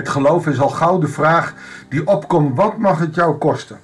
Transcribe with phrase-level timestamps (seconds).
[0.00, 1.54] het geloof is al gauw de vraag
[1.88, 3.80] die opkomt: wat mag het jou kosten?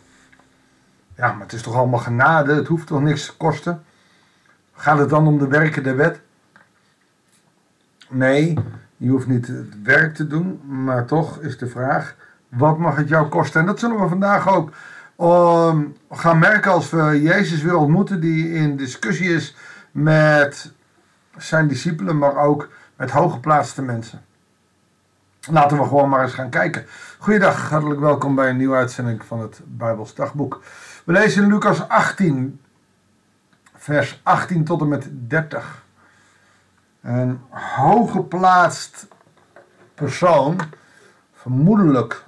[1.17, 3.85] Ja, maar het is toch allemaal genade, het hoeft toch niks te kosten?
[4.73, 6.21] Gaat het dan om de werken der wet?
[8.09, 8.59] Nee,
[8.97, 12.15] je hoeft niet het werk te doen, maar toch is de vraag:
[12.49, 13.61] wat mag het jou kosten?
[13.61, 14.71] En dat zullen we vandaag ook
[15.21, 19.57] um, gaan merken als we Jezus weer ontmoeten, die in discussie is
[19.91, 20.73] met
[21.37, 24.26] zijn discipelen, maar ook met hooggeplaatste mensen.
[25.51, 26.87] Laten we gewoon maar eens gaan kijken.
[27.19, 30.63] Goeiedag, hartelijk welkom bij een nieuwe uitzending van het Bijbels Dagboek.
[31.05, 32.61] We lezen in Lucas 18,
[33.75, 35.85] vers 18 tot en met 30.
[37.01, 39.07] Een hooggeplaatst
[39.95, 40.61] persoon,
[41.35, 42.25] vermoedelijk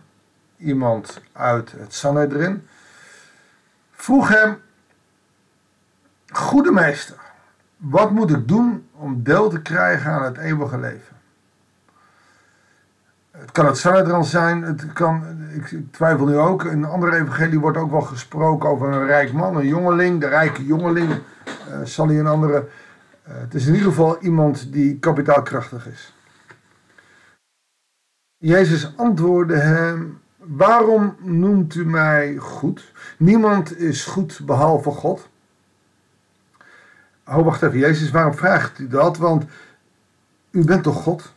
[0.56, 2.66] iemand uit het Sanhedrin,
[3.92, 4.60] vroeg hem:
[6.28, 7.16] Goede meester,
[7.76, 11.17] wat moet ik doen om deel te krijgen aan het eeuwige leven?
[13.58, 17.76] Kan het Sanhedrin zijn, het kan, ik twijfel nu ook, in een andere evangelie wordt
[17.76, 21.18] ook wel gesproken over een rijk man, een jongeling, de rijke jongeling, uh,
[21.84, 22.68] zal hij een andere.
[23.28, 26.14] Uh, het is in ieder geval iemand die kapitaalkrachtig is.
[28.36, 32.92] Jezus antwoordde hem: Waarom noemt u mij goed?
[33.16, 35.28] Niemand is goed behalve God.
[37.26, 39.16] Oh, wacht even, Jezus, waarom vraagt u dat?
[39.16, 39.44] Want
[40.50, 41.36] u bent toch God?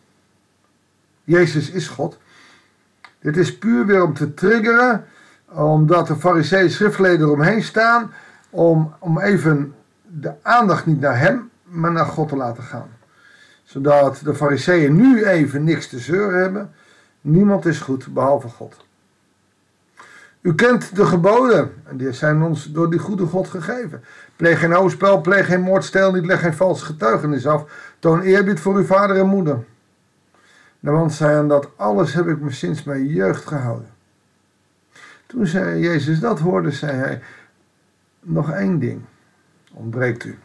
[1.24, 2.18] Jezus is God.
[3.20, 5.06] Dit is puur weer om te triggeren,
[5.46, 8.14] omdat de fariseeën schriftleden eromheen staan,
[8.50, 9.74] om, om even
[10.08, 12.90] de aandacht niet naar hem, maar naar God te laten gaan.
[13.64, 16.72] Zodat de fariseeën nu even niks te zeuren hebben.
[17.22, 18.76] Niemand is goed behalve God.
[20.42, 21.74] U kent de geboden.
[21.84, 24.04] En die zijn ons door die goede God gegeven.
[24.36, 27.64] Pleeg geen overspel, pleeg geen moord, stel niet, leg geen valse getuigenis af.
[28.00, 29.64] Toon eerbied voor uw vader en moeder.
[30.82, 33.90] De man zei aan dat alles heb ik me sinds mijn jeugd gehouden.
[35.26, 37.22] Toen zei Jezus dat hoorde, zei hij,
[38.20, 39.02] nog één ding
[39.74, 40.40] ontbreekt u.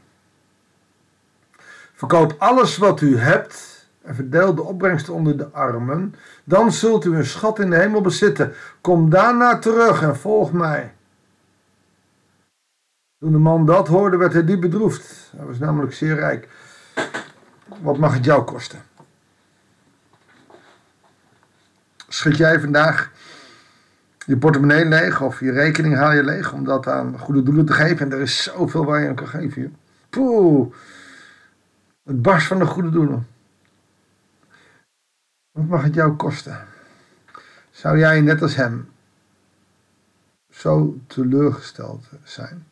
[1.94, 6.14] Verkoop alles wat u hebt en verdeel de opbrengsten onder de armen.
[6.44, 8.52] Dan zult u een schat in de hemel bezitten.
[8.80, 10.94] Kom daarna terug en volg mij.
[13.18, 15.32] Toen de man dat hoorde, werd hij diep bedroefd.
[15.36, 16.48] Hij was namelijk zeer rijk.
[17.82, 18.82] Wat mag het jou kosten?
[22.16, 23.10] Schud jij vandaag
[24.26, 27.72] je portemonnee leeg of je rekening haal je leeg om dat aan goede doelen te
[27.72, 28.06] geven?
[28.06, 29.76] En er is zoveel waar je aan kan geven.
[30.10, 30.74] Poeh,
[32.04, 33.26] het barst van de goede doelen.
[35.50, 36.64] Wat mag het jou kosten?
[37.70, 38.88] Zou jij net als hem
[40.50, 42.66] zo teleurgesteld zijn?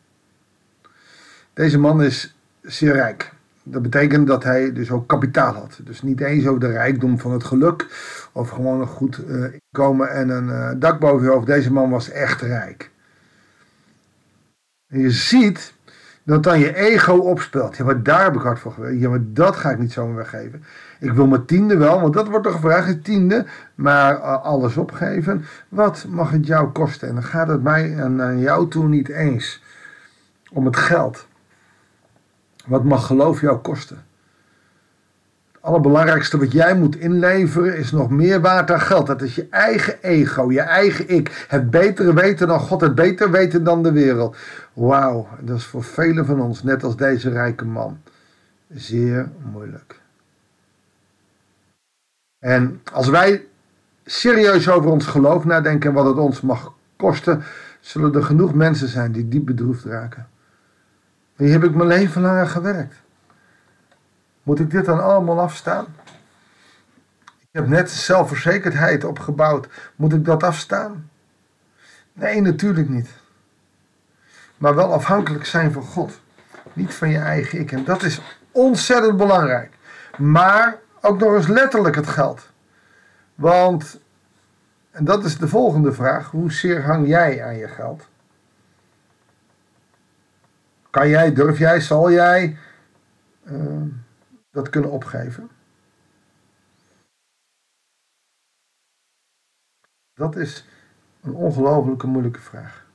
[1.53, 3.33] Deze man is zeer rijk.
[3.67, 5.79] Dat betekent dat hij dus ook kapitaal had.
[5.83, 7.87] Dus niet eens over de rijkdom van het geluk
[8.31, 11.45] of gewoon een goed uh, inkomen en een uh, dak boven je hoofd.
[11.45, 12.91] Deze man was echt rijk.
[14.87, 15.73] En je ziet
[16.23, 17.77] dat dan je ego opspeelt.
[17.77, 18.99] Ja, maar daar heb ik hard voor gewerkt.
[18.99, 20.63] Ja, maar dat ga ik niet zomaar weggeven.
[20.99, 23.45] Ik wil mijn tiende wel, want dat wordt toch gevraagd, het tiende.
[23.75, 27.07] Maar uh, alles opgeven, wat mag het jou kosten?
[27.07, 29.63] En dan gaat het mij en aan jou toe niet eens
[30.51, 31.27] om het geld.
[32.65, 34.03] Wat mag geloof jou kosten?
[35.51, 39.07] Het allerbelangrijkste wat jij moet inleveren is nog meer waard dan geld.
[39.07, 41.45] Dat is je eigen ego, je eigen ik.
[41.47, 44.37] Het betere weten dan God, het beter weten dan de wereld.
[44.73, 47.99] Wauw, dat is voor velen van ons, net als deze rijke man,
[48.73, 49.99] zeer moeilijk.
[52.39, 53.45] En als wij
[54.05, 57.43] serieus over ons geloof nadenken en wat het ons mag kosten,
[57.79, 60.27] zullen er genoeg mensen zijn die diep bedroefd raken.
[61.35, 62.95] Hier heb ik mijn leven lang gewerkt.
[64.43, 65.85] Moet ik dit dan allemaal afstaan?
[67.25, 69.67] Ik heb net zelfverzekerdheid opgebouwd.
[69.95, 71.09] Moet ik dat afstaan?
[72.13, 73.09] Nee, natuurlijk niet.
[74.57, 76.19] Maar wel afhankelijk zijn van God.
[76.73, 77.71] Niet van je eigen ik.
[77.71, 78.21] En dat is
[78.51, 79.73] ontzettend belangrijk.
[80.17, 82.49] Maar ook nog eens letterlijk het geld.
[83.35, 83.99] Want,
[84.91, 88.07] en dat is de volgende vraag, hoe zeer hang jij aan je geld?
[90.95, 92.57] Kan jij, durf jij, zal jij
[93.43, 93.81] uh,
[94.51, 95.49] dat kunnen opgeven?
[100.13, 100.67] Dat is
[101.21, 102.85] een ongelooflijke moeilijke vraag.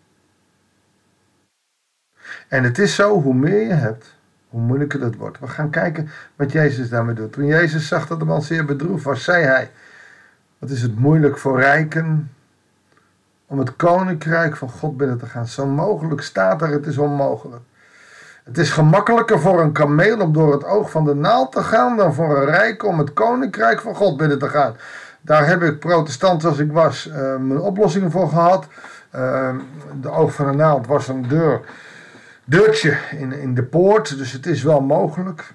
[2.49, 4.17] En het is zo, hoe meer je hebt,
[4.49, 5.39] hoe moeilijker dat wordt.
[5.39, 7.33] We gaan kijken wat Jezus daarmee doet.
[7.33, 9.71] Toen Jezus zag dat de man zeer bedroefd was, zei hij:
[10.59, 12.31] Wat is het moeilijk voor rijken
[13.47, 15.47] om het koninkrijk van God binnen te gaan?
[15.47, 17.69] Zo mogelijk staat er, het is onmogelijk.
[18.45, 21.97] Het is gemakkelijker voor een kameel om door het oog van de naald te gaan
[21.97, 24.77] dan voor een rijke om het koninkrijk van God binnen te gaan.
[25.21, 28.67] Daar heb ik protestant als ik was uh, mijn oplossingen voor gehad.
[29.15, 29.55] Uh,
[30.01, 31.61] de oog van de naald was een deur,
[32.45, 35.55] deurtje in, in de poort, dus het is wel mogelijk.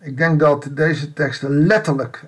[0.00, 2.24] Ik denk dat deze tekst letterlijk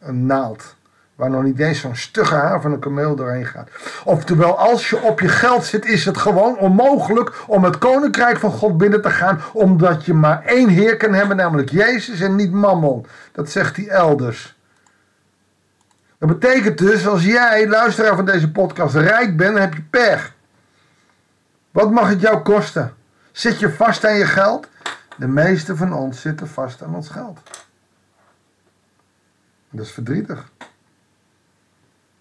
[0.00, 0.74] een naald
[1.14, 3.68] Waar nog niet eens zo'n stugge haar van een kameel doorheen gaat.
[4.04, 8.50] Oftewel, als je op je geld zit, is het gewoon onmogelijk om het koninkrijk van
[8.50, 9.40] God binnen te gaan.
[9.52, 13.06] Omdat je maar één Heer kan hebben, namelijk Jezus en niet Mammon.
[13.32, 14.58] Dat zegt hij elders.
[16.18, 20.34] Dat betekent dus, als jij, luisteraar van deze podcast, rijk bent, heb je pech.
[21.70, 22.94] Wat mag het jou kosten?
[23.32, 24.68] Zit je vast aan je geld?
[25.16, 27.40] De meeste van ons zitten vast aan ons geld.
[29.70, 30.52] Dat is verdrietig.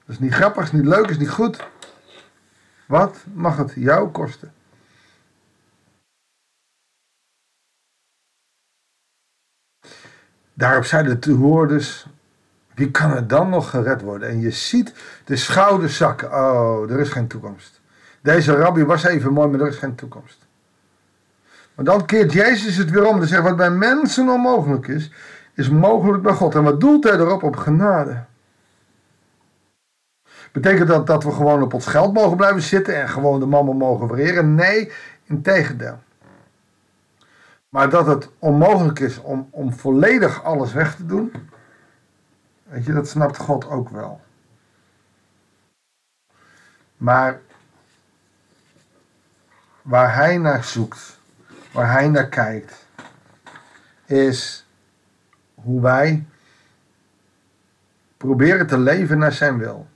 [0.06, 1.68] Dat is niet grappig, is niet leuk, is niet goed.
[2.88, 4.54] Wat mag het jou kosten?
[10.54, 12.08] Daarop zeiden de toehoorders,
[12.74, 14.30] wie kan er dan nog gered worden?
[14.30, 14.94] En je ziet
[15.26, 16.32] de schouders zakken.
[16.34, 17.82] Oh, er is geen toekomst.
[18.22, 20.48] Deze rabbi was even mooi, maar er is geen toekomst.
[21.76, 25.12] Maar dan keert Jezus het weer om en zegt, wat bij mensen onmogelijk is,
[25.54, 26.56] is mogelijk bij God.
[26.56, 27.44] En wat doelt hij erop?
[27.44, 28.26] Op genade.
[30.54, 33.78] Betekent dat dat we gewoon op ons geld mogen blijven zitten en gewoon de mannen
[33.78, 34.56] mogen vereren?
[34.56, 34.92] Nee,
[35.24, 36.00] in tegendeel.
[37.70, 41.34] Maar dat het onmogelijk is om, om volledig alles weg te doen,
[42.64, 44.22] weet je, dat snapt God ook wel.
[46.98, 47.40] Maar
[49.82, 51.20] waar hij naar zoekt,
[51.72, 52.86] waar hij naar kijkt,
[54.06, 54.66] is
[55.54, 56.26] hoe wij
[58.18, 59.88] proberen te leven naar zijn wil.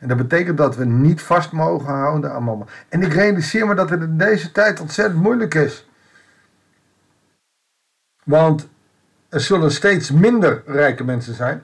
[0.00, 2.64] En dat betekent dat we niet vast mogen houden aan mama.
[2.88, 5.88] En ik realiseer me dat het in deze tijd ontzettend moeilijk is.
[8.24, 8.68] Want
[9.28, 11.62] er zullen steeds minder rijke mensen zijn.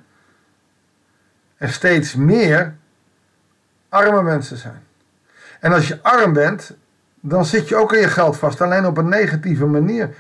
[1.57, 2.77] En steeds meer
[3.89, 4.83] arme mensen zijn.
[5.61, 6.77] En als je arm bent,
[7.21, 8.61] dan zit je ook aan je geld vast.
[8.61, 10.15] Alleen op een negatieve manier.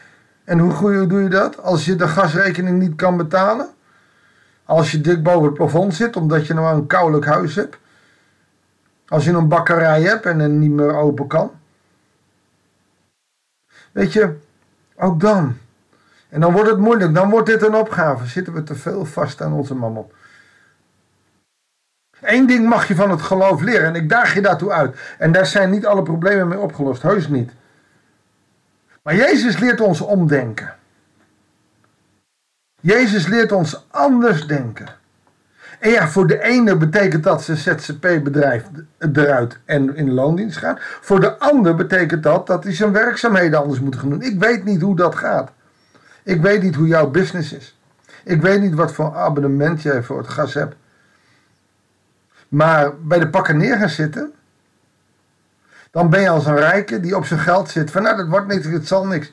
[0.44, 1.62] En hoe doe je dat?
[1.62, 3.68] Als je de gasrekening niet kan betalen.
[4.64, 7.78] Als je dik boven het plafond zit omdat je nou een koudelijk huis hebt.
[9.08, 11.50] Als je een bakkerij hebt en het niet meer open kan.
[13.92, 14.36] Weet je,
[14.96, 15.56] ook dan.
[16.28, 18.26] En dan wordt het moeilijk, dan wordt dit een opgave.
[18.26, 20.10] Zitten we te veel vast aan onze mammon.
[22.20, 24.98] Eén ding mag je van het geloof leren en ik daag je daartoe uit.
[25.18, 27.50] En daar zijn niet alle problemen mee opgelost, heus niet.
[29.02, 30.74] Maar Jezus leert ons omdenken.
[32.80, 34.88] Jezus leert ons anders denken.
[35.78, 38.64] En ja, voor de ene betekent dat zijn ZZP-bedrijf
[39.12, 40.80] eruit en in loondienst gaat.
[40.80, 44.22] Voor de ander betekent dat dat hij zijn werkzaamheden anders moet gaan doen.
[44.22, 45.50] Ik weet niet hoe dat gaat.
[46.22, 47.78] Ik weet niet hoe jouw business is.
[48.24, 50.76] Ik weet niet wat voor abonnement jij voor het gas hebt.
[52.48, 54.32] Maar bij de pakken neer gaan zitten,
[55.90, 57.90] dan ben je als een rijke die op zijn geld zit.
[57.90, 59.32] Van nou, dat wordt niks, het zal niks.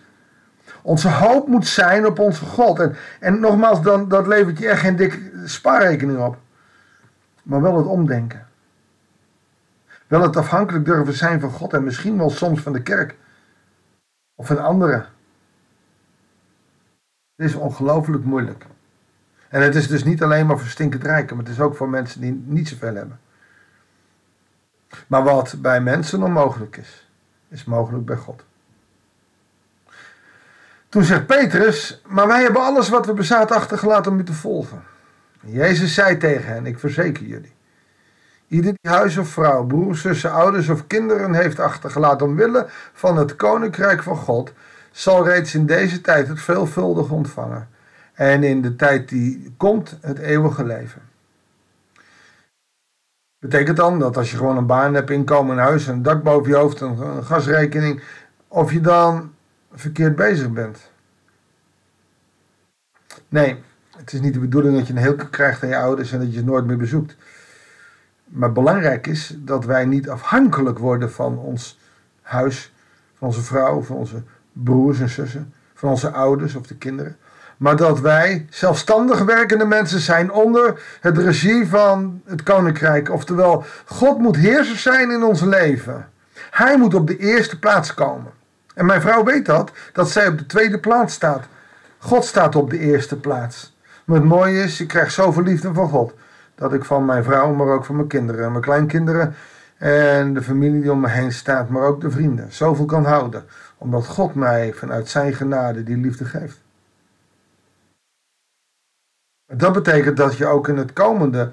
[0.83, 2.79] Onze hoop moet zijn op onze God.
[2.79, 6.37] En, en nogmaals, dan, dat levert je echt geen dikke spaarrekening op.
[7.43, 8.47] Maar wel het omdenken.
[10.07, 13.15] Wel het afhankelijk durven zijn van God en misschien wel soms van de kerk.
[14.35, 15.05] Of van anderen.
[17.35, 18.65] Het is ongelooflijk moeilijk.
[19.49, 21.89] En het is dus niet alleen maar voor stinkend rijken, maar het is ook voor
[21.89, 23.19] mensen die niet zoveel hebben.
[25.07, 27.09] Maar wat bij mensen onmogelijk is,
[27.47, 28.43] is mogelijk bij God.
[30.93, 34.83] Toen zegt Petrus, maar wij hebben alles wat we bezaten achtergelaten om u te volgen.
[35.45, 37.53] Jezus zei tegen hen, ik verzeker jullie.
[38.47, 43.35] Ieder die huis of vrouw, broers, zussen, ouders of kinderen heeft achtergelaten omwille van het
[43.35, 44.53] koninkrijk van God,
[44.91, 47.69] zal reeds in deze tijd het veelvuldig ontvangen.
[48.13, 51.01] En in de tijd die komt, het eeuwige leven.
[53.39, 56.51] Betekent dan dat als je gewoon een baan hebt, inkomen, een huis, een dak boven
[56.51, 58.03] je hoofd, een gasrekening,
[58.47, 59.31] of je dan
[59.75, 60.91] verkeerd bezig bent.
[63.29, 63.63] Nee,
[63.97, 66.33] het is niet de bedoeling dat je een hekel krijgt aan je ouders en dat
[66.33, 67.15] je ze nooit meer bezoekt.
[68.23, 71.79] Maar belangrijk is dat wij niet afhankelijk worden van ons
[72.21, 72.73] huis,
[73.17, 77.17] van onze vrouw, van onze broers en zussen, van onze ouders of de kinderen.
[77.57, 83.09] Maar dat wij zelfstandig werkende mensen zijn onder het regie van het koninkrijk.
[83.09, 86.09] Oftewel, God moet heerser zijn in ons leven.
[86.51, 88.31] Hij moet op de eerste plaats komen.
[88.73, 91.45] En mijn vrouw weet dat, dat zij op de tweede plaats staat.
[91.97, 93.75] God staat op de eerste plaats.
[94.05, 96.13] Maar het mooie is, ik krijg zoveel liefde van God.
[96.55, 99.35] Dat ik van mijn vrouw, maar ook van mijn kinderen en mijn kleinkinderen
[99.77, 103.45] en de familie die om me heen staat, maar ook de vrienden, zoveel kan houden.
[103.77, 106.61] Omdat God mij vanuit zijn genade die liefde geeft.
[109.45, 111.51] Dat betekent dat je ook in het komende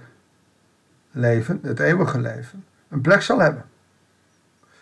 [1.10, 3.64] leven, het eeuwige leven, een plek zal hebben.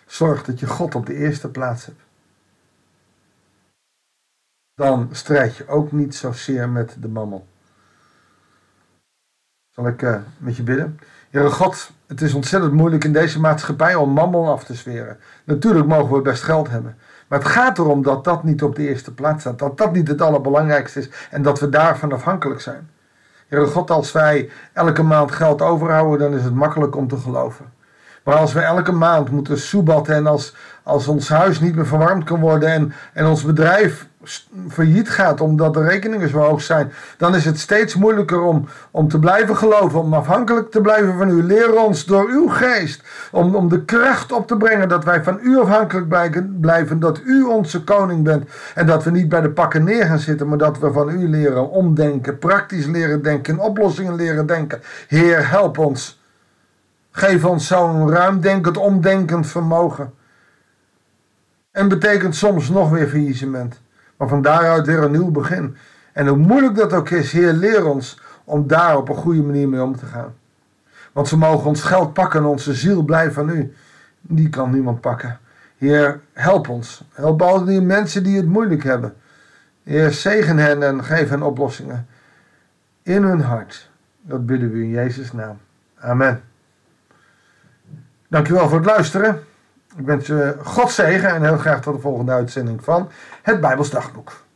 [0.06, 2.00] Zorg dat je God op de eerste plaats hebt.
[4.78, 7.46] Dan strijd je ook niet zozeer met de mammel.
[9.70, 10.98] Zal ik uh, met je bidden?
[11.30, 15.18] Heere God, het is ontzettend moeilijk in deze maatschappij om mammon af te zweren.
[15.44, 16.96] Natuurlijk mogen we best geld hebben.
[17.28, 19.58] Maar het gaat erom dat dat niet op de eerste plaats staat.
[19.58, 21.10] Dat dat niet het allerbelangrijkste is.
[21.30, 22.90] En dat we daarvan afhankelijk zijn.
[23.48, 27.72] Heere God, als wij elke maand geld overhouden, dan is het makkelijk om te geloven.
[28.24, 32.24] Maar als we elke maand moeten soebatten en als, als ons huis niet meer verwarmd
[32.24, 34.07] kan worden en, en ons bedrijf
[34.68, 39.08] failliet gaat omdat de rekeningen zo hoog zijn, dan is het steeds moeilijker om, om
[39.08, 41.42] te blijven geloven, om afhankelijk te blijven van u.
[41.42, 45.38] Leer ons door uw geest om, om de kracht op te brengen dat wij van
[45.42, 49.84] u afhankelijk blijven, dat u onze koning bent en dat we niet bij de pakken
[49.84, 54.46] neer gaan zitten, maar dat we van u leren omdenken, praktisch leren denken, oplossingen leren
[54.46, 54.80] denken.
[55.08, 56.22] Heer, help ons.
[57.10, 60.12] Geef ons zo'n ruimdenkend, omdenkend vermogen.
[61.70, 63.80] En betekent soms nog weer faillissement.
[64.18, 65.76] Maar van daaruit weer een nieuw begin.
[66.12, 69.68] En hoe moeilijk dat ook is, Heer, leer ons om daar op een goede manier
[69.68, 70.34] mee om te gaan.
[71.12, 73.74] Want ze mogen ons geld pakken en onze ziel blijft van u.
[74.20, 75.38] Die kan niemand pakken.
[75.76, 77.04] Heer, help ons.
[77.12, 79.14] Help al die mensen die het moeilijk hebben.
[79.82, 82.06] Heer, zegen hen en geef hen oplossingen.
[83.02, 83.90] In hun hart.
[84.20, 85.58] Dat bidden we in Jezus' naam.
[85.98, 86.42] Amen.
[88.28, 89.42] Dankjewel voor het luisteren.
[89.96, 93.10] Ik wens je God zegen en heel graag tot de volgende uitzending van
[93.42, 94.46] het Bijbels Dagboek.